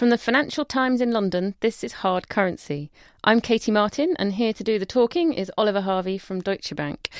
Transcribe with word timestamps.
From 0.00 0.08
the 0.08 0.16
Financial 0.16 0.64
Times 0.64 1.02
in 1.02 1.10
London, 1.10 1.56
this 1.60 1.84
is 1.84 1.92
Hard 2.00 2.30
Currency. 2.30 2.90
I'm 3.22 3.42
Katie 3.42 3.70
Martin, 3.70 4.16
and 4.18 4.32
here 4.32 4.54
to 4.54 4.64
do 4.64 4.78
the 4.78 4.86
talking 4.86 5.34
is 5.34 5.52
Oliver 5.58 5.82
Harvey 5.82 6.16
from 6.16 6.40
Deutsche 6.40 6.74
Bank. 6.74 7.10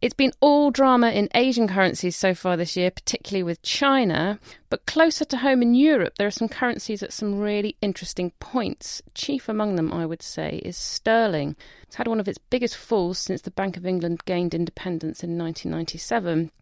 It's 0.00 0.14
been 0.14 0.32
all 0.40 0.70
drama 0.70 1.10
in 1.10 1.28
Asian 1.34 1.68
currencies 1.68 2.16
so 2.16 2.32
far 2.32 2.56
this 2.56 2.78
year, 2.78 2.90
particularly 2.90 3.42
with 3.42 3.60
China. 3.60 4.38
But 4.70 4.86
closer 4.86 5.26
to 5.26 5.36
home 5.36 5.60
in 5.60 5.74
Europe, 5.74 6.14
there 6.16 6.26
are 6.26 6.30
some 6.30 6.48
currencies 6.48 7.02
at 7.02 7.12
some 7.12 7.38
really 7.38 7.76
interesting 7.82 8.30
points. 8.40 9.02
Chief 9.14 9.46
among 9.46 9.76
them, 9.76 9.92
I 9.92 10.06
would 10.06 10.22
say, 10.22 10.62
is 10.64 10.78
sterling. 10.78 11.56
It's 11.82 11.96
had 11.96 12.08
one 12.08 12.20
of 12.20 12.26
its 12.26 12.38
biggest 12.38 12.78
falls 12.78 13.18
since 13.18 13.42
the 13.42 13.50
Bank 13.50 13.76
of 13.76 13.84
England 13.84 14.24
gained 14.24 14.54
independence 14.54 15.22
in 15.22 15.36
1997. 15.36 16.52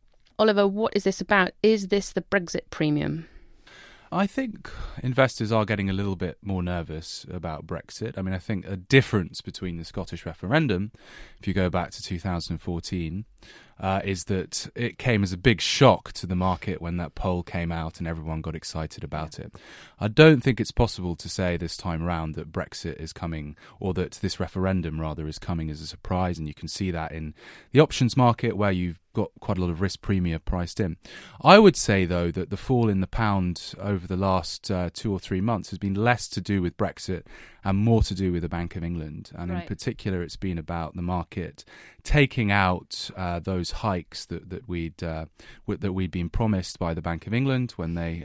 Oliver, 0.41 0.67
what 0.67 0.97
is 0.97 1.05
this 1.05 1.21
about? 1.21 1.53
Is 1.63 1.87
this 1.87 2.11
the 2.11 2.23
Brexit 2.23 2.69
premium? 2.71 3.29
I 4.13 4.27
think 4.27 4.71
investors 5.03 5.51
are 5.51 5.65
getting 5.65 5.91
a 5.91 5.93
little 5.93 6.17
bit 6.17 6.39
more 6.43 6.63
nervous 6.63 7.27
about 7.31 7.67
Brexit. 7.67 8.17
I 8.17 8.23
mean, 8.23 8.35
I 8.35 8.39
think 8.39 8.67
a 8.67 8.77
difference 8.77 9.41
between 9.41 9.79
the 9.79 9.85
Scottish 9.85 10.25
referendum, 10.25 10.93
if 11.41 11.49
you 11.49 11.55
go 11.55 11.69
back 11.69 11.91
to 11.93 12.03
2014, 12.03 13.25
uh, 13.79 14.01
is 14.05 14.25
that 14.25 14.69
it 14.75 14.99
came 14.99 15.23
as 15.23 15.33
a 15.33 15.37
big 15.37 15.61
shock 15.61 16.13
to 16.13 16.27
the 16.27 16.35
market 16.35 16.81
when 16.81 16.97
that 16.97 17.15
poll 17.15 17.43
came 17.43 17.71
out 17.71 17.99
and 17.99 18.09
everyone 18.09 18.41
got 18.41 18.55
excited 18.55 19.05
about 19.05 19.39
it. 19.39 19.53
I 20.01 20.09
don't 20.09 20.43
think 20.43 20.61
it's 20.61 20.71
possible 20.71 21.17
to 21.17 21.29
say 21.29 21.57
this 21.57 21.77
time 21.77 22.03
round 22.03 22.35
that 22.35 22.53
Brexit 22.53 22.97
is 22.97 23.13
coming, 23.13 23.57
or 23.81 23.95
that 23.95 24.13
this 24.23 24.41
referendum 24.41 25.01
rather 25.01 25.27
is 25.27 25.39
coming 25.39 25.71
as 25.71 25.81
a 25.81 25.87
surprise, 25.87 26.39
and 26.39 26.49
you 26.49 26.55
can 26.55 26.69
see 26.69 26.91
that 26.91 27.13
in 27.13 27.35
the 27.73 27.81
options 27.81 28.17
market 28.17 28.57
where 28.57 28.73
you've 28.73 28.99
got 29.17 29.31
quite 29.41 29.57
a 29.57 29.61
lot 29.63 29.71
of 29.71 29.81
risk 29.81 30.03
premium 30.03 30.41
priced 30.45 30.79
in. 30.79 30.99
I 31.41 31.59
would 31.59 31.77
say, 31.77 32.05
though, 32.05 32.31
that 32.31 32.51
the 32.51 32.57
fall 32.57 32.91
in 32.91 33.01
the 33.01 33.07
pound 33.07 33.75
over 33.79 34.07
the 34.07 34.17
last 34.17 34.71
uh, 34.71 34.91
two 34.93 35.11
or 35.11 35.19
three 35.19 35.41
months 35.41 35.71
has 35.71 35.79
been 35.79 35.95
less 35.95 36.29
to 36.29 36.41
do 36.43 36.61
with 36.61 36.77
Brexit 36.77 37.23
and 37.67 37.79
more 37.79 38.01
to 38.05 38.15
do 38.15 38.31
with 38.33 38.43
the 38.43 38.49
Bank 38.49 38.77
of 38.77 38.85
England. 38.85 39.33
And 39.35 39.51
Right. 39.51 39.63
in 39.63 39.67
particular, 39.67 40.23
it's 40.23 40.37
been 40.37 40.57
about 40.57 40.95
the 40.95 41.03
market 41.03 41.65
taking 42.05 42.53
out 42.53 43.11
uh, 43.17 43.41
those 43.41 43.73
hikes 43.73 44.25
that, 44.27 44.51
that, 44.51 44.69
we'd, 44.69 45.03
uh, 45.03 45.27
w- 45.67 45.79
that 45.79 45.93
we'd 45.93 46.13
been 46.13 46.31
promised 46.31 46.79
by 46.79 46.95
the 46.95 47.03
Bank 47.03 47.27
of 47.27 47.35
England 47.35 47.73
when 47.73 47.95
they 47.95 48.23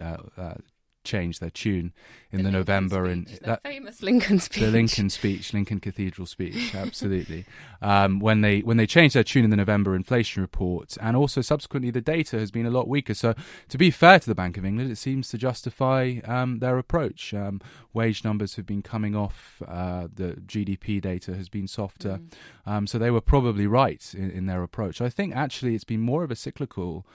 changed 1.03 1.41
their 1.41 1.49
tune 1.49 1.93
in 2.31 2.43
the, 2.43 2.51
November. 2.51 3.05
and 3.05 3.27
the 3.27 3.59
famous 3.63 4.01
Lincoln 4.01 4.39
speech. 4.39 4.61
the 4.61 4.71
Lincoln 4.71 5.09
speech, 5.09 5.53
Lincoln 5.53 5.79
Cathedral 5.79 6.25
speech, 6.25 6.73
absolutely. 6.75 7.45
um, 7.81 8.19
when 8.19 8.41
they 8.41 8.59
when 8.59 8.77
they 8.77 8.87
changed 8.87 9.15
their 9.15 9.23
tune 9.23 9.43
in 9.43 9.49
the 9.49 9.57
November 9.57 9.95
inflation 9.95 10.41
report, 10.41 10.97
and 11.01 11.15
also 11.17 11.41
subsequently 11.41 11.91
the 11.91 12.01
data 12.01 12.39
has 12.39 12.51
been 12.51 12.65
a 12.65 12.69
lot 12.69 12.87
weaker. 12.87 13.13
So 13.13 13.33
to 13.69 13.77
be 13.77 13.91
fair 13.91 14.19
to 14.19 14.27
the 14.27 14.35
Bank 14.35 14.57
of 14.57 14.65
England, 14.65 14.91
it 14.91 14.97
seems 14.97 15.29
to 15.29 15.37
justify 15.37 16.19
um, 16.25 16.59
their 16.59 16.77
approach. 16.77 17.33
Um, 17.33 17.61
wage 17.93 18.23
numbers 18.23 18.55
have 18.55 18.65
been 18.65 18.81
coming 18.81 19.15
off. 19.15 19.61
Uh, 19.67 20.07
the 20.13 20.33
GDP 20.45 21.01
data 21.01 21.35
has 21.35 21.49
been 21.49 21.67
softer. 21.67 22.19
Um, 22.65 22.87
so 22.87 22.97
they 22.97 23.11
were 23.11 23.21
probably 23.21 23.67
right 23.67 24.13
in, 24.13 24.31
in 24.31 24.45
their 24.45 24.63
approach. 24.63 25.01
I 25.01 25.09
think 25.09 25.35
actually 25.35 25.75
it's 25.75 25.83
been 25.83 26.01
more 26.01 26.23
of 26.23 26.31
a 26.31 26.35
cyclical 26.35 27.05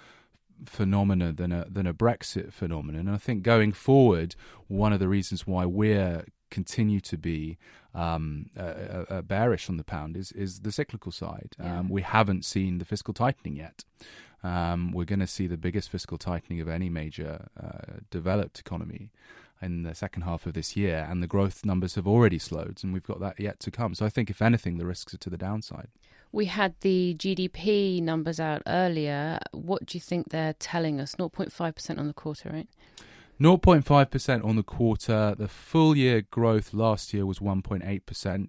phenomena 0.64 1.32
than 1.32 1.52
a 1.52 1.66
than 1.68 1.86
a 1.86 1.94
Brexit 1.94 2.52
phenomenon. 2.52 3.06
And 3.06 3.10
I 3.10 3.18
think 3.18 3.42
going 3.42 3.72
forward, 3.72 4.34
one 4.68 4.92
of 4.92 5.00
the 5.00 5.08
reasons 5.08 5.46
why 5.46 5.66
we're 5.66 6.24
continue 6.50 7.00
to 7.00 7.18
be 7.18 7.58
um, 7.94 8.50
uh, 8.56 9.04
uh, 9.10 9.22
bearish 9.22 9.68
on 9.68 9.76
the 9.76 9.84
pound 9.84 10.16
is 10.16 10.32
is 10.32 10.60
the 10.60 10.72
cyclical 10.72 11.12
side. 11.12 11.56
Yeah. 11.58 11.80
Um, 11.80 11.88
we 11.88 12.02
haven't 12.02 12.44
seen 12.44 12.78
the 12.78 12.84
fiscal 12.84 13.14
tightening 13.14 13.56
yet. 13.56 13.84
Um, 14.42 14.92
we're 14.92 15.04
going 15.04 15.20
to 15.20 15.26
see 15.26 15.46
the 15.46 15.56
biggest 15.56 15.90
fiscal 15.90 16.18
tightening 16.18 16.60
of 16.60 16.68
any 16.68 16.88
major 16.88 17.48
uh, 17.60 18.00
developed 18.10 18.60
economy 18.60 19.10
in 19.62 19.82
the 19.82 19.94
second 19.94 20.22
half 20.22 20.46
of 20.46 20.54
this 20.54 20.76
year, 20.76 21.06
and 21.08 21.22
the 21.22 21.26
growth 21.26 21.64
numbers 21.64 21.94
have 21.94 22.06
already 22.06 22.38
slowed, 22.38 22.80
and 22.82 22.92
we've 22.92 23.02
got 23.02 23.20
that 23.20 23.40
yet 23.40 23.60
to 23.60 23.70
come. 23.70 23.94
So 23.94 24.06
I 24.06 24.08
think, 24.08 24.30
if 24.30 24.42
anything, 24.42 24.78
the 24.78 24.86
risks 24.86 25.14
are 25.14 25.18
to 25.18 25.30
the 25.30 25.36
downside. 25.36 25.88
We 26.32 26.46
had 26.46 26.74
the 26.80 27.14
GDP 27.18 28.02
numbers 28.02 28.38
out 28.38 28.62
earlier. 28.66 29.38
What 29.52 29.86
do 29.86 29.96
you 29.96 30.00
think 30.00 30.30
they're 30.30 30.54
telling 30.54 31.00
us? 31.00 31.14
0.5% 31.14 31.98
on 31.98 32.06
the 32.06 32.12
quarter, 32.12 32.50
right? 32.50 32.68
0.5% 33.40 34.44
on 34.44 34.56
the 34.56 34.62
quarter. 34.62 35.34
The 35.36 35.48
full 35.48 35.96
year 35.96 36.22
growth 36.22 36.72
last 36.72 37.12
year 37.12 37.26
was 37.26 37.38
1.8%. 37.38 38.48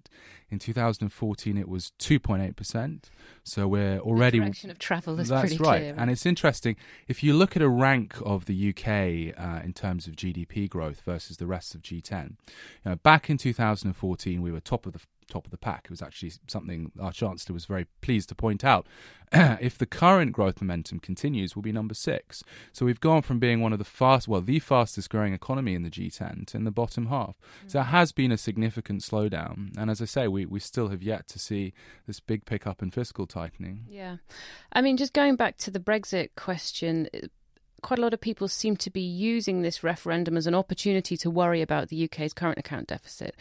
In 0.50 0.58
2014, 0.58 1.58
it 1.58 1.68
was 1.68 1.92
2.8%. 1.98 3.04
So 3.44 3.68
we're 3.68 3.98
already. 3.98 4.38
the 4.38 4.44
direction 4.44 4.70
of 4.70 4.78
travel 4.78 5.20
is 5.20 5.28
That's 5.28 5.48
pretty 5.48 5.62
right. 5.62 5.78
clear. 5.80 5.94
And 5.98 6.10
it's 6.10 6.24
interesting. 6.24 6.76
If 7.06 7.22
you 7.22 7.34
look 7.34 7.54
at 7.54 7.60
a 7.60 7.68
rank 7.68 8.16
of 8.24 8.46
the 8.46 8.70
UK 8.70 9.38
uh, 9.38 9.60
in 9.62 9.74
terms 9.74 10.06
of 10.06 10.16
GDP 10.16 10.68
growth 10.68 11.02
versus 11.02 11.36
the 11.36 11.46
rest 11.46 11.74
of 11.74 11.82
G10, 11.82 12.36
you 12.84 12.90
know, 12.90 12.96
back 12.96 13.28
in 13.28 13.36
2014, 13.36 14.40
we 14.40 14.50
were 14.50 14.60
top 14.60 14.86
of 14.86 14.94
the 14.94 15.00
top 15.28 15.44
of 15.44 15.50
the 15.50 15.58
pack. 15.58 15.82
It 15.84 15.90
was 15.90 16.02
actually 16.02 16.32
something 16.46 16.92
our 17.00 17.12
chancellor 17.12 17.54
was 17.54 17.66
very 17.66 17.86
pleased 18.00 18.28
to 18.30 18.34
point 18.34 18.64
out. 18.64 18.86
if 19.32 19.76
the 19.76 19.86
current 19.86 20.32
growth 20.32 20.60
momentum 20.60 21.00
continues, 21.00 21.54
we'll 21.54 21.62
be 21.62 21.72
number 21.72 21.94
six. 21.94 22.42
So 22.72 22.86
we've 22.86 23.00
gone 23.00 23.22
from 23.22 23.38
being 23.38 23.60
one 23.60 23.72
of 23.72 23.78
the 23.78 23.84
fast, 23.84 24.26
well, 24.26 24.40
the 24.40 24.58
fastest 24.58 25.10
growing 25.10 25.34
economy 25.34 25.74
in 25.74 25.82
the 25.82 25.90
G10 25.90 26.46
to 26.46 26.56
in 26.56 26.64
the 26.64 26.70
bottom 26.70 27.06
half. 27.06 27.36
So 27.66 27.80
it 27.80 27.84
mm. 27.84 27.86
has 27.86 28.12
been 28.12 28.32
a 28.32 28.38
significant 28.38 29.02
slowdown. 29.02 29.76
And 29.76 29.90
as 29.90 30.00
I 30.00 30.06
say, 30.06 30.28
we, 30.28 30.46
we 30.46 30.60
still 30.60 30.88
have 30.88 31.02
yet 31.02 31.28
to 31.28 31.38
see 31.38 31.74
this 32.06 32.20
big 32.20 32.46
pickup 32.46 32.82
in 32.82 32.90
fiscal 32.90 33.26
tightening. 33.26 33.84
Yeah. 33.88 34.16
I 34.72 34.80
mean, 34.80 34.96
just 34.96 35.12
going 35.12 35.36
back 35.36 35.58
to 35.58 35.70
the 35.70 35.80
Brexit 35.80 36.30
question, 36.36 37.08
quite 37.82 37.98
a 37.98 38.02
lot 38.02 38.14
of 38.14 38.20
people 38.20 38.48
seem 38.48 38.76
to 38.76 38.90
be 38.90 39.00
using 39.00 39.62
this 39.62 39.84
referendum 39.84 40.36
as 40.36 40.46
an 40.46 40.54
opportunity 40.54 41.16
to 41.16 41.30
worry 41.30 41.62
about 41.62 41.88
the 41.88 42.04
UK's 42.04 42.32
current 42.32 42.58
account 42.58 42.88
deficit. 42.88 43.36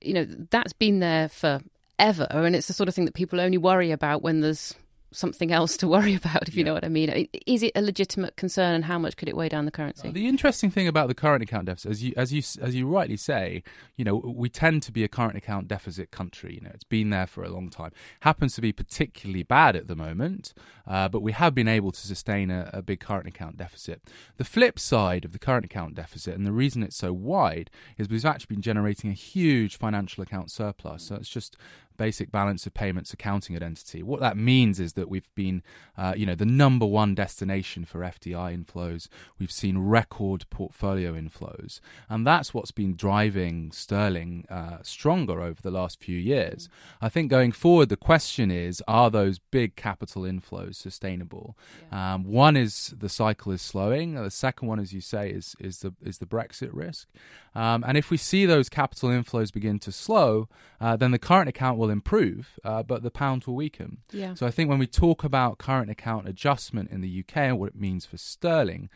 You 0.00 0.14
know, 0.14 0.26
that's 0.50 0.72
been 0.72 1.00
there 1.00 1.28
for 1.28 1.60
ever 1.98 2.26
and 2.30 2.54
it's 2.54 2.66
the 2.66 2.72
sort 2.74 2.88
of 2.88 2.94
thing 2.94 3.06
that 3.06 3.14
people 3.14 3.40
only 3.40 3.56
worry 3.56 3.90
about 3.90 4.22
when 4.22 4.40
there's 4.40 4.74
something 5.16 5.50
else 5.50 5.76
to 5.78 5.88
worry 5.88 6.14
about, 6.22 6.48
if 6.48 6.54
you 6.56 6.62
know 6.62 6.74
what 6.74 6.84
I 6.84 6.88
mean. 6.88 7.28
Is 7.46 7.62
it 7.62 7.72
a 7.74 7.82
legitimate 7.82 8.36
concern, 8.36 8.74
and 8.74 8.84
how 8.84 8.98
much 8.98 9.16
could 9.16 9.28
it 9.28 9.36
weigh 9.36 9.48
down 9.48 9.64
the 9.64 9.70
currency? 9.70 10.10
The 10.10 10.28
interesting 10.28 10.70
thing 10.70 10.86
about 10.86 11.08
the 11.08 11.14
current 11.14 11.42
account 11.42 11.66
deficit, 11.66 11.90
as 11.90 12.04
you 12.04 12.12
as 12.16 12.32
you 12.32 12.42
as 12.60 12.74
you 12.74 12.86
rightly 12.86 13.16
say, 13.16 13.62
you 13.96 14.04
know, 14.04 14.16
we 14.16 14.48
tend 14.48 14.82
to 14.84 14.92
be 14.92 15.02
a 15.02 15.08
current 15.08 15.36
account 15.36 15.68
deficit 15.68 16.10
country. 16.10 16.54
You 16.54 16.60
know, 16.62 16.70
it's 16.74 16.84
been 16.84 17.10
there 17.10 17.26
for 17.26 17.42
a 17.42 17.48
long 17.48 17.70
time. 17.70 17.92
Happens 18.20 18.54
to 18.54 18.60
be 18.60 18.72
particularly 18.72 19.42
bad 19.42 19.74
at 19.74 19.88
the 19.88 19.96
moment, 19.96 20.52
uh, 20.86 21.08
but 21.08 21.22
we 21.22 21.32
have 21.32 21.54
been 21.54 21.68
able 21.68 21.92
to 21.92 22.00
sustain 22.00 22.50
a, 22.50 22.70
a 22.72 22.82
big 22.82 23.00
current 23.00 23.26
account 23.26 23.56
deficit. 23.56 24.02
The 24.36 24.44
flip 24.44 24.78
side 24.78 25.24
of 25.24 25.32
the 25.32 25.38
current 25.38 25.64
account 25.64 25.94
deficit, 25.94 26.34
and 26.34 26.46
the 26.46 26.52
reason 26.52 26.82
it's 26.82 26.96
so 26.96 27.12
wide, 27.12 27.70
is 27.96 28.08
we've 28.08 28.24
actually 28.24 28.56
been 28.56 28.62
generating 28.62 29.10
a 29.10 29.14
huge 29.14 29.76
financial 29.76 30.22
account 30.22 30.50
surplus. 30.50 31.04
So 31.04 31.16
it's 31.16 31.28
just 31.28 31.56
basic 31.96 32.30
balance 32.30 32.66
of 32.66 32.74
payments 32.74 33.12
accounting 33.12 33.56
identity. 33.56 34.02
What 34.02 34.20
that 34.20 34.36
means 34.36 34.80
is 34.80 34.94
that 34.94 35.08
we've 35.08 35.28
been, 35.34 35.62
uh, 35.96 36.14
you 36.16 36.26
know, 36.26 36.34
the 36.34 36.46
number 36.46 36.86
one 36.86 37.14
destination 37.14 37.84
for 37.84 38.00
FDI 38.00 38.56
inflows. 38.56 39.08
We've 39.38 39.52
seen 39.52 39.78
record 39.78 40.46
portfolio 40.50 41.12
inflows, 41.12 41.80
and 42.08 42.26
that's 42.26 42.52
what's 42.52 42.70
been 42.70 42.96
driving 42.96 43.72
sterling 43.72 44.46
uh, 44.50 44.78
stronger 44.82 45.40
over 45.40 45.60
the 45.60 45.70
last 45.70 46.00
few 46.02 46.18
years. 46.18 46.68
I 47.00 47.08
think 47.08 47.30
going 47.30 47.52
forward, 47.52 47.88
the 47.88 47.96
question 47.96 48.50
is: 48.50 48.82
Are 48.86 49.10
those 49.10 49.38
big 49.38 49.76
capital 49.76 50.22
inflows 50.22 50.76
sustainable? 50.76 51.56
Um, 51.90 52.24
one 52.24 52.56
is 52.56 52.94
the 52.98 53.08
cycle 53.08 53.52
is 53.52 53.62
slowing. 53.62 54.14
The 54.14 54.30
second 54.30 54.68
one, 54.68 54.78
as 54.78 54.92
you 54.92 55.00
say, 55.00 55.30
is 55.30 55.54
is 55.58 55.80
the 55.80 55.94
is 56.02 56.18
the 56.18 56.26
Brexit 56.26 56.70
risk. 56.72 57.08
Um, 57.54 57.84
and 57.86 57.96
if 57.96 58.10
we 58.10 58.18
see 58.18 58.44
those 58.44 58.68
capital 58.68 59.08
inflows 59.08 59.50
begin 59.50 59.78
to 59.80 59.90
slow, 59.90 60.48
uh, 60.78 60.96
then 60.96 61.10
the 61.10 61.18
current 61.18 61.48
account 61.48 61.78
will 61.78 61.85
improve, 61.90 62.58
uh, 62.64 62.82
but 62.82 63.02
the 63.02 63.10
pound 63.10 63.44
will 63.44 63.54
weaken. 63.54 63.98
Yeah. 64.12 64.34
So 64.34 64.46
I 64.46 64.50
think 64.50 64.68
when 64.70 64.78
we 64.78 64.86
talk 64.86 65.24
about 65.24 65.58
current 65.58 65.90
account 65.90 66.28
adjustment 66.28 66.90
in 66.90 67.00
the 67.00 67.20
UK 67.26 67.36
and 67.38 67.58
what 67.58 67.68
it 67.70 67.76
means 67.80 68.04
for 68.06 68.16
sterling, 68.16 68.88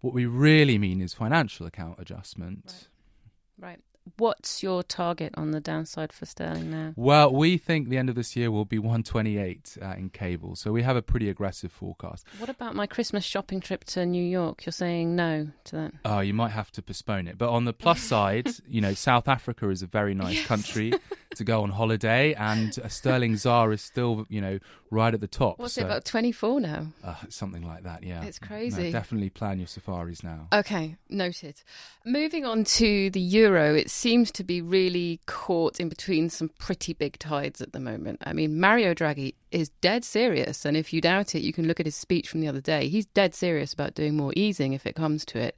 what 0.00 0.12
we 0.14 0.26
really 0.26 0.78
mean 0.78 1.00
is 1.00 1.14
financial 1.14 1.66
account 1.66 1.98
adjustment. 1.98 2.88
Right. 3.58 3.78
What's 4.18 4.62
your 4.62 4.84
target 4.84 5.34
on 5.36 5.50
the 5.50 5.58
downside 5.58 6.12
for 6.12 6.26
sterling 6.26 6.70
now? 6.70 6.92
Well, 6.94 7.32
we 7.34 7.58
think 7.58 7.88
the 7.88 7.98
end 7.98 8.08
of 8.08 8.14
this 8.14 8.36
year 8.36 8.52
will 8.52 8.64
be 8.64 8.78
128 8.78 9.78
uh, 9.82 9.94
in 9.98 10.10
cable, 10.10 10.54
so 10.54 10.70
we 10.70 10.82
have 10.82 10.94
a 10.94 11.02
pretty 11.02 11.28
aggressive 11.28 11.72
forecast. 11.72 12.24
What 12.38 12.48
about 12.48 12.76
my 12.76 12.86
Christmas 12.86 13.24
shopping 13.24 13.58
trip 13.60 13.82
to 13.86 14.06
New 14.06 14.22
York? 14.22 14.64
You're 14.64 14.72
saying 14.72 15.16
no 15.16 15.48
to 15.64 15.76
that? 15.76 15.92
Oh, 16.04 16.20
you 16.20 16.34
might 16.34 16.50
have 16.50 16.70
to 16.72 16.82
postpone 16.82 17.26
it. 17.26 17.36
But 17.36 17.48
on 17.50 17.64
the 17.64 17.72
plus 17.72 18.00
side, 18.14 18.48
you 18.68 18.80
know, 18.80 18.94
South 18.94 19.26
Africa 19.26 19.68
is 19.70 19.82
a 19.82 19.88
very 19.88 20.14
nice 20.14 20.36
Yes. 20.36 20.46
country 20.46 20.92
to 21.36 21.44
go 21.44 21.62
on 21.62 21.70
holiday, 21.70 22.34
and 22.34 22.76
a 22.82 22.90
sterling 22.90 23.36
ZAR 23.36 23.72
is 23.72 23.80
still, 23.82 24.26
you 24.28 24.40
know, 24.40 24.58
right 24.90 25.12
at 25.12 25.20
the 25.20 25.26
top. 25.26 25.58
What's 25.58 25.74
so, 25.74 25.82
it 25.82 25.84
about 25.84 26.04
24 26.04 26.60
now? 26.60 26.86
Uh, 27.02 27.14
something 27.28 27.66
like 27.66 27.82
that, 27.84 28.02
yeah. 28.02 28.22
It's 28.24 28.40
No, 28.40 28.48
crazy. 28.48 28.92
definitely 28.92 29.30
plan 29.30 29.58
your 29.58 29.66
safaris 29.66 30.22
now. 30.22 30.48
Okay, 30.52 30.96
noted. 31.08 31.62
Moving 32.04 32.44
on 32.44 32.64
to 32.64 33.10
the 33.10 33.20
euro, 33.20 33.74
it 33.74 33.90
seems 33.90 34.30
to 34.32 34.44
be 34.44 34.60
really 34.60 35.20
caught 35.26 35.80
in 35.80 35.88
between 35.88 36.30
some 36.30 36.50
pretty 36.58 36.92
big 36.92 37.18
tides 37.18 37.60
at 37.60 37.72
the 37.72 37.80
moment. 37.80 38.20
I 38.24 38.32
mean, 38.32 38.60
Mario 38.60 38.94
Draghi 38.94 39.34
is 39.50 39.70
dead 39.80 40.04
serious, 40.04 40.64
and 40.64 40.76
if 40.76 40.92
you 40.92 41.00
doubt 41.00 41.34
it, 41.34 41.42
you 41.42 41.52
can 41.52 41.66
look 41.66 41.80
at 41.80 41.86
his 41.86 41.96
speech 41.96 42.28
from 42.28 42.40
the 42.40 42.48
other 42.48 42.60
day. 42.60 42.88
He's 42.88 43.06
dead 43.06 43.34
serious 43.34 43.72
about 43.72 43.94
doing 43.94 44.16
more 44.16 44.32
easing 44.36 44.72
if 44.72 44.86
it 44.86 44.94
comes 44.94 45.24
to 45.26 45.38
it. 45.38 45.56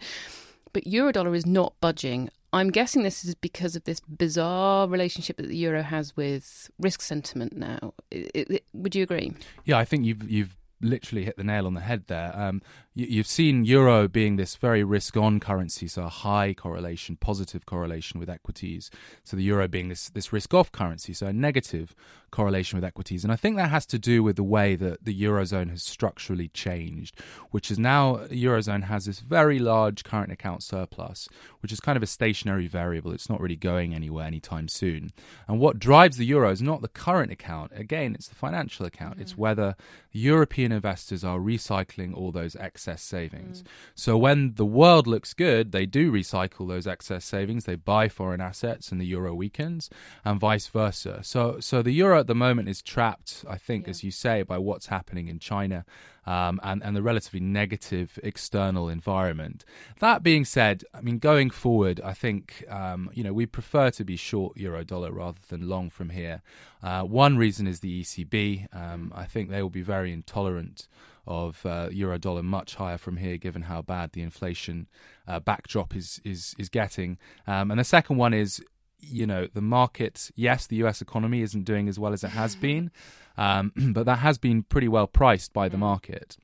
But 0.72 0.84
eurodollar 0.84 1.34
is 1.34 1.46
not 1.46 1.72
budging. 1.80 2.28
I'm 2.52 2.70
guessing 2.70 3.02
this 3.02 3.24
is 3.24 3.34
because 3.34 3.76
of 3.76 3.84
this 3.84 4.00
bizarre 4.00 4.88
relationship 4.88 5.36
that 5.36 5.48
the 5.48 5.56
euro 5.56 5.82
has 5.82 6.16
with 6.16 6.70
risk 6.78 7.02
sentiment 7.02 7.56
now. 7.56 7.92
I- 8.12 8.26
I- 8.36 8.60
would 8.72 8.94
you 8.94 9.02
agree? 9.02 9.34
Yeah, 9.64 9.78
I 9.78 9.84
think 9.84 10.04
you've 10.06 10.28
you've 10.30 10.56
literally 10.80 11.24
hit 11.24 11.36
the 11.36 11.44
nail 11.44 11.66
on 11.66 11.74
the 11.74 11.80
head 11.80 12.04
there. 12.06 12.32
Um, 12.34 12.62
you've 12.98 13.28
seen 13.28 13.64
euro 13.64 14.08
being 14.08 14.36
this 14.36 14.56
very 14.56 14.82
risk-on 14.82 15.38
currency, 15.38 15.86
so 15.86 16.02
a 16.02 16.08
high 16.08 16.52
correlation, 16.52 17.16
positive 17.16 17.64
correlation 17.64 18.18
with 18.18 18.28
equities. 18.28 18.90
So 19.22 19.36
the 19.36 19.44
euro 19.44 19.68
being 19.68 19.88
this 19.88 20.10
this 20.10 20.32
risk-off 20.32 20.72
currency, 20.72 21.12
so 21.12 21.26
a 21.26 21.32
negative 21.32 21.94
correlation 22.30 22.76
with 22.76 22.84
equities. 22.84 23.24
And 23.24 23.32
I 23.32 23.36
think 23.36 23.56
that 23.56 23.70
has 23.70 23.86
to 23.86 23.98
do 23.98 24.22
with 24.22 24.36
the 24.36 24.42
way 24.42 24.76
that 24.76 25.04
the 25.04 25.18
eurozone 25.18 25.70
has 25.70 25.82
structurally 25.82 26.48
changed, 26.48 27.18
which 27.52 27.70
is 27.70 27.78
now 27.78 28.16
eurozone 28.26 28.84
has 28.84 29.06
this 29.06 29.20
very 29.20 29.58
large 29.58 30.04
current 30.04 30.30
account 30.30 30.62
surplus, 30.62 31.28
which 31.60 31.72
is 31.72 31.80
kind 31.80 31.96
of 31.96 32.02
a 32.02 32.06
stationary 32.06 32.66
variable. 32.66 33.12
It's 33.12 33.30
not 33.30 33.40
really 33.40 33.56
going 33.56 33.94
anywhere 33.94 34.26
anytime 34.26 34.68
soon. 34.68 35.10
And 35.46 35.58
what 35.58 35.78
drives 35.78 36.18
the 36.18 36.26
euro 36.26 36.50
is 36.50 36.60
not 36.60 36.82
the 36.82 36.88
current 36.88 37.32
account. 37.32 37.72
Again, 37.74 38.14
it's 38.14 38.28
the 38.28 38.34
financial 38.34 38.84
account. 38.84 39.20
It's 39.20 39.34
mm. 39.34 39.38
whether 39.38 39.76
European 40.12 40.72
investors 40.72 41.24
are 41.24 41.38
recycling 41.38 42.14
all 42.14 42.30
those 42.30 42.56
excess 42.56 42.87
savings. 42.96 43.62
So 43.94 44.16
when 44.16 44.54
the 44.54 44.64
world 44.64 45.06
looks 45.06 45.34
good, 45.34 45.72
they 45.72 45.86
do 45.86 46.10
recycle 46.10 46.66
those 46.68 46.86
excess 46.86 47.24
savings. 47.24 47.64
They 47.64 47.74
buy 47.74 48.08
foreign 48.08 48.40
assets 48.40 48.90
and 48.90 49.00
the 49.00 49.06
euro 49.06 49.34
weakens 49.34 49.90
and 50.24 50.40
vice 50.40 50.66
versa. 50.66 51.20
So 51.22 51.60
so 51.60 51.82
the 51.82 51.92
euro 51.92 52.20
at 52.20 52.26
the 52.26 52.34
moment 52.34 52.68
is 52.68 52.82
trapped, 52.82 53.44
I 53.48 53.56
think, 53.56 53.88
as 53.88 54.02
you 54.02 54.10
say, 54.10 54.42
by 54.42 54.58
what's 54.58 54.86
happening 54.86 55.28
in 55.28 55.38
China 55.38 55.84
um, 56.28 56.60
and, 56.62 56.82
and 56.84 56.94
the 56.94 57.02
relatively 57.02 57.40
negative 57.40 58.18
external 58.22 58.90
environment. 58.90 59.64
That 60.00 60.22
being 60.22 60.44
said, 60.44 60.84
I 60.92 61.00
mean, 61.00 61.18
going 61.18 61.48
forward, 61.48 62.02
I 62.04 62.12
think, 62.12 62.66
um, 62.68 63.10
you 63.14 63.24
know, 63.24 63.32
we 63.32 63.46
prefer 63.46 63.90
to 63.92 64.04
be 64.04 64.16
short 64.16 64.54
euro 64.58 64.84
dollar 64.84 65.10
rather 65.10 65.38
than 65.48 65.70
long 65.70 65.88
from 65.88 66.10
here. 66.10 66.42
Uh, 66.82 67.02
one 67.02 67.38
reason 67.38 67.66
is 67.66 67.80
the 67.80 68.02
ECB. 68.02 68.66
Um, 68.76 69.10
I 69.16 69.24
think 69.24 69.48
they 69.48 69.62
will 69.62 69.70
be 69.70 69.80
very 69.80 70.12
intolerant 70.12 70.86
of 71.28 71.64
uh, 71.66 71.90
euro 71.92 72.18
dollar 72.18 72.42
much 72.42 72.74
higher 72.76 72.98
from 72.98 73.18
here, 73.18 73.36
given 73.36 73.62
how 73.62 73.82
bad 73.82 74.12
the 74.12 74.22
inflation 74.22 74.88
uh, 75.28 75.38
backdrop 75.38 75.94
is 75.94 76.20
is 76.24 76.56
is 76.58 76.68
getting. 76.68 77.18
Um, 77.46 77.70
and 77.70 77.78
the 77.78 77.84
second 77.84 78.16
one 78.16 78.34
is, 78.34 78.64
you 78.98 79.26
know, 79.26 79.46
the 79.52 79.60
market. 79.60 80.30
Yes, 80.34 80.66
the 80.66 80.76
U.S. 80.76 81.00
economy 81.00 81.42
isn't 81.42 81.64
doing 81.64 81.88
as 81.88 81.98
well 81.98 82.12
as 82.12 82.24
it 82.24 82.30
has 82.30 82.56
been, 82.56 82.90
um, 83.36 83.72
but 83.92 84.06
that 84.06 84.18
has 84.18 84.38
been 84.38 84.62
pretty 84.62 84.88
well 84.88 85.06
priced 85.06 85.52
by 85.52 85.68
the 85.68 85.78
market. 85.78 86.36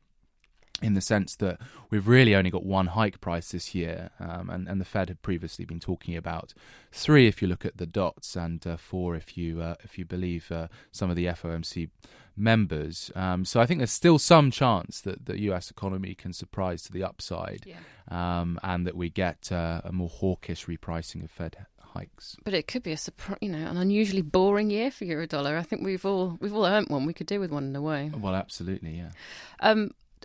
In 0.82 0.94
the 0.94 1.00
sense 1.00 1.36
that 1.36 1.58
we've 1.88 2.08
really 2.08 2.34
only 2.34 2.50
got 2.50 2.64
one 2.64 2.88
hike 2.88 3.20
price 3.20 3.52
this 3.52 3.74
year, 3.74 4.10
um, 4.18 4.50
and, 4.50 4.68
and 4.68 4.80
the 4.80 4.84
Fed 4.84 5.08
had 5.08 5.22
previously 5.22 5.64
been 5.64 5.80
talking 5.80 6.16
about 6.16 6.52
three 6.90 7.28
if 7.28 7.40
you 7.40 7.46
look 7.48 7.64
at 7.64 7.76
the 7.76 7.86
dots, 7.86 8.36
and 8.36 8.66
uh, 8.66 8.76
four 8.76 9.14
if 9.14 9.38
you 9.38 9.62
uh, 9.62 9.76
if 9.84 9.98
you 9.98 10.04
believe 10.04 10.50
uh, 10.50 10.66
some 10.90 11.10
of 11.10 11.16
the 11.16 11.26
FOMC 11.26 11.88
members. 12.36 13.10
Um, 13.14 13.44
so 13.44 13.60
I 13.60 13.66
think 13.66 13.78
there's 13.78 13.92
still 13.92 14.18
some 14.18 14.50
chance 14.50 15.00
that 15.02 15.26
the 15.26 15.40
US 15.42 15.70
economy 15.70 16.14
can 16.14 16.32
surprise 16.32 16.82
to 16.84 16.92
the 16.92 17.04
upside, 17.04 17.66
um, 18.08 18.58
and 18.62 18.86
that 18.86 18.96
we 18.96 19.10
get 19.10 19.52
uh, 19.52 19.80
a 19.84 19.92
more 19.92 20.08
hawkish 20.08 20.66
repricing 20.66 21.22
of 21.22 21.30
Fed 21.30 21.66
hikes. 21.78 22.36
But 22.44 22.54
it 22.54 22.66
could 22.66 22.82
be 22.82 22.92
a 22.92 22.96
surprise, 22.96 23.38
you 23.40 23.48
know, 23.48 23.66
an 23.66 23.76
unusually 23.76 24.22
boring 24.22 24.70
year 24.70 24.90
for 24.90 25.04
eurodollar. 25.04 25.56
I 25.58 25.62
think 25.62 25.82
we've 25.82 26.04
all 26.04 26.36
we've 26.40 26.54
all 26.54 26.66
earned 26.66 26.88
one. 26.88 27.06
We 27.06 27.14
could 27.14 27.26
do 27.26 27.40
with 27.40 27.50
one 27.50 27.64
in 27.64 27.76
a 27.76 27.82
way. 27.82 28.10
Well, 28.14 28.34
absolutely, 28.34 28.96
yeah. 28.96 29.10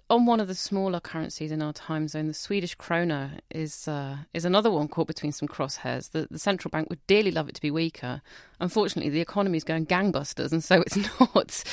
On 0.09 0.25
one 0.25 0.39
of 0.39 0.47
the 0.47 0.55
smaller 0.55 0.99
currencies 0.99 1.51
in 1.51 1.61
our 1.61 1.73
time 1.73 2.07
zone, 2.07 2.27
the 2.27 2.33
Swedish 2.33 2.75
krona 2.77 3.39
is 3.49 3.87
uh, 3.87 4.17
is 4.33 4.45
another 4.45 4.71
one 4.71 4.87
caught 4.87 5.07
between 5.07 5.31
some 5.31 5.47
crosshairs. 5.47 6.11
The, 6.11 6.27
the 6.29 6.39
central 6.39 6.69
bank 6.69 6.89
would 6.89 7.05
dearly 7.07 7.31
love 7.31 7.49
it 7.49 7.55
to 7.55 7.61
be 7.61 7.71
weaker. 7.71 8.21
Unfortunately, 8.59 9.09
the 9.09 9.21
economy 9.21 9.57
is 9.57 9.63
going 9.63 9.85
gangbusters, 9.85 10.51
and 10.51 10.63
so 10.63 10.81
it's 10.81 10.97
not. 11.19 11.63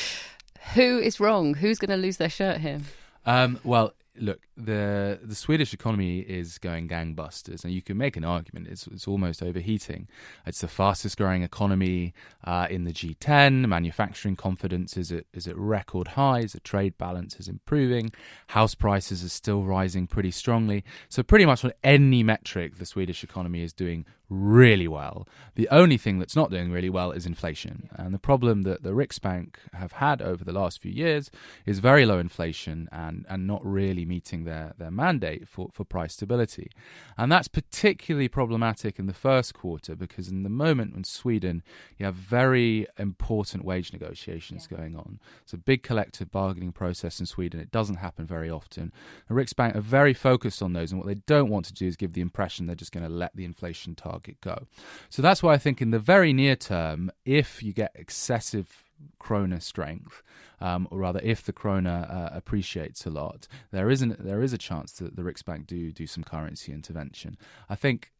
Who 0.75 0.99
is 0.99 1.21
wrong? 1.21 1.55
Who's 1.55 1.79
going 1.79 1.91
to 1.91 1.97
lose 1.97 2.17
their 2.17 2.31
shirt 2.31 2.59
here? 2.59 2.81
Um, 3.25 3.59
well, 3.65 3.93
look, 4.19 4.47
the 4.57 5.19
the 5.23 5.35
Swedish 5.35 5.73
economy 5.73 6.21
is 6.21 6.59
going 6.59 6.89
gangbusters, 6.89 7.65
and 7.65 7.73
you 7.73 7.83
can 7.83 7.97
make 7.97 8.17
an 8.17 8.25
argument 8.25 8.69
it's 8.69 8.87
it's 8.87 9.07
almost 9.07 9.43
overheating. 9.43 10.09
It's 10.47 10.61
the 10.61 10.69
fastest 10.69 11.19
growing 11.19 11.43
economy 11.43 12.15
uh, 12.45 12.67
in 12.71 12.85
the 12.85 12.93
G10. 12.93 13.69
Manufacturing 13.69 14.37
confidence 14.37 14.97
is 14.97 15.13
at 15.13 15.25
is 15.33 15.47
at 15.47 15.57
record 15.57 16.09
highs. 16.09 16.53
The 16.53 16.61
trade 16.61 16.97
balance 16.99 17.39
is 17.39 17.49
improving. 17.49 18.13
House 18.49 18.75
prices 18.75 19.25
are 19.25 19.29
still 19.29 19.63
rising 19.63 20.07
pretty 20.07 20.31
strongly. 20.31 20.85
So 21.09 21.23
pretty 21.23 21.47
much 21.47 21.65
on 21.65 21.73
any 21.85 22.23
metric, 22.23 22.77
the 22.77 22.87
Swedish 22.87 23.23
economy 23.23 23.63
is 23.63 23.73
doing 23.73 24.07
really 24.29 24.89
well. 24.89 25.27
The 25.55 25.69
only 25.71 25.97
thing 25.97 26.19
that's 26.19 26.37
not 26.37 26.51
doing 26.51 26.71
really 26.71 26.91
well 26.91 27.13
is 27.13 27.27
inflation. 27.27 27.89
And 27.95 28.13
the 28.13 28.19
problem 28.19 28.63
that 28.63 28.83
the 28.83 28.91
Riksbank 28.91 29.57
have 29.73 29.93
had 29.93 30.21
over 30.21 30.45
the 30.45 30.53
last 30.53 30.81
few 30.81 30.91
years 30.91 31.31
is 31.65 31.79
very 31.79 32.05
low 32.05 32.19
inflation 32.19 32.89
and, 32.91 33.25
and 33.29 33.47
not 33.47 33.65
really 33.65 34.05
meeting 34.07 34.45
their, 34.45 34.75
their 34.79 34.91
mandate 34.91 35.49
for, 35.49 35.69
for 35.73 35.85
price 35.85 36.15
stability. 36.15 36.71
And 37.17 37.31
that's 37.31 37.49
particularly 37.49 38.29
problematic 38.29 38.99
in 38.99 39.07
the 39.07 39.15
first 39.15 39.55
quarter 39.55 39.95
because 39.95 40.29
in 40.29 40.43
the 40.43 40.49
moment 40.49 40.95
when 40.95 41.05
Sweden, 41.05 41.63
you 41.99 42.07
have 42.07 42.15
very 42.15 42.87
important 42.99 43.65
wage 43.65 43.93
negotiations 43.93 44.67
going 44.67 44.97
on. 44.97 45.19
It's 45.43 45.53
a 45.53 45.59
big 45.59 45.83
collective 45.83 46.31
bargaining 46.31 46.73
process 46.73 47.21
in 47.21 47.27
Sweden. 47.27 47.61
It 47.61 47.71
doesn't 47.71 47.97
happen 47.97 48.27
very 48.27 48.51
often. 48.51 48.93
The 49.29 49.35
Riksbank 49.35 49.77
are 49.77 49.81
very 49.81 50.15
focused 50.15 50.63
on 50.63 50.73
those, 50.73 50.93
and 50.93 51.01
what 51.01 51.07
they 51.07 51.21
don't 51.27 51.51
want 51.51 51.67
to 51.67 51.75
do 51.75 51.87
is 51.87 51.97
give 51.97 52.13
the 52.13 52.21
impression 52.21 52.67
they're 52.67 52.77
just 52.77 52.93
going 52.93 53.07
to 53.07 53.13
let 53.13 53.35
the 53.37 53.45
inflation 53.45 53.95
target 53.95 54.41
go. 54.41 54.67
So 55.09 55.23
that's 55.23 55.43
why 55.43 55.55
I 55.55 55.59
think 55.59 55.81
in 55.81 55.91
the 55.91 55.99
very 55.99 56.33
near 56.33 56.57
term, 56.57 57.11
if 57.25 57.63
you 57.63 57.73
get 57.73 57.93
excessive 57.95 58.86
krona 59.21 59.61
strength, 59.63 60.23
um, 60.61 60.89
or 60.91 60.99
rather, 60.99 61.21
if 61.23 61.43
the 61.43 61.53
krona 61.53 62.11
uh, 62.11 62.31
appreciates 62.33 63.07
a 63.07 63.11
lot, 63.11 63.49
there 63.71 63.91
isn't 63.91 64.25
there 64.25 64.43
is 64.43 64.53
a 64.53 64.59
chance 64.59 64.93
that 64.93 65.17
the 65.17 65.23
Riksbank 65.23 65.67
do 65.67 65.93
do 65.93 66.07
some 66.07 66.25
currency 66.25 66.73
intervention. 66.73 67.37
I 67.69 67.75
think 67.75 68.13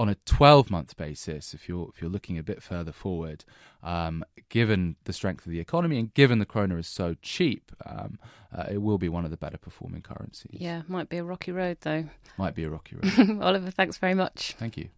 on 0.00 0.08
a 0.08 0.14
12 0.24 0.70
month 0.70 0.96
basis, 0.96 1.52
if 1.52 1.68
you're 1.68 1.90
if 1.94 2.00
you're 2.00 2.10
looking 2.10 2.38
a 2.38 2.42
bit 2.42 2.62
further 2.62 2.90
forward, 2.90 3.44
um, 3.82 4.24
given 4.48 4.96
the 5.04 5.12
strength 5.12 5.44
of 5.44 5.52
the 5.52 5.60
economy 5.60 5.98
and 5.98 6.14
given 6.14 6.38
the 6.38 6.46
krona 6.46 6.78
is 6.78 6.86
so 6.86 7.14
cheap, 7.20 7.70
um, 7.84 8.18
uh, 8.56 8.64
it 8.70 8.78
will 8.78 8.96
be 8.96 9.10
one 9.10 9.26
of 9.26 9.30
the 9.30 9.36
better 9.36 9.58
performing 9.58 10.00
currencies. 10.00 10.58
Yeah, 10.58 10.82
might 10.88 11.10
be 11.10 11.18
a 11.18 11.24
rocky 11.24 11.52
road 11.52 11.78
though. 11.82 12.06
Might 12.38 12.54
be 12.54 12.64
a 12.64 12.70
rocky 12.70 12.96
road. 13.18 13.42
Oliver, 13.42 13.70
thanks 13.70 13.98
very 13.98 14.14
much. 14.14 14.54
Thank 14.58 14.78
you. 14.78 14.88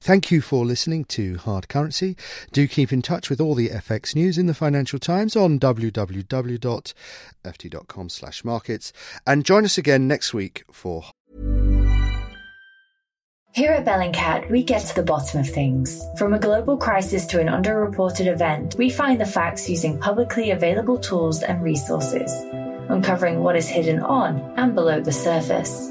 Thank 0.00 0.30
you 0.30 0.40
for 0.40 0.64
listening 0.64 1.04
to 1.06 1.38
Hard 1.38 1.68
Currency. 1.68 2.16
Do 2.52 2.68
keep 2.68 2.92
in 2.92 3.02
touch 3.02 3.28
with 3.28 3.40
all 3.40 3.56
the 3.56 3.68
FX 3.70 4.14
news 4.14 4.38
in 4.38 4.46
the 4.46 4.54
Financial 4.54 5.00
Times 5.00 5.34
on 5.34 5.58
www.ft.com 5.58 6.08
slash 8.08 8.44
markets 8.44 8.92
and 9.26 9.44
join 9.44 9.64
us 9.64 9.76
again 9.76 10.06
next 10.06 10.32
week 10.32 10.62
for 10.70 11.04
Here 13.52 13.72
at 13.72 13.84
Bellingcat, 13.84 14.48
we 14.50 14.62
get 14.62 14.86
to 14.86 14.94
the 14.94 15.02
bottom 15.02 15.40
of 15.40 15.48
things. 15.48 16.00
From 16.16 16.32
a 16.32 16.38
global 16.38 16.76
crisis 16.76 17.26
to 17.26 17.40
an 17.40 17.48
underreported 17.48 18.32
event, 18.32 18.76
we 18.78 18.90
find 18.90 19.20
the 19.20 19.26
facts 19.26 19.68
using 19.68 19.98
publicly 19.98 20.52
available 20.52 20.98
tools 20.98 21.42
and 21.42 21.60
resources, 21.60 22.30
uncovering 22.88 23.42
what 23.42 23.56
is 23.56 23.66
hidden 23.66 23.98
on 23.98 24.38
and 24.56 24.76
below 24.76 25.00
the 25.00 25.10
surface. 25.10 25.90